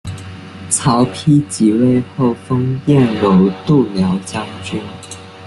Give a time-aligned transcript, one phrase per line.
[0.71, 4.81] 曹丕即位后封阎柔度辽将军。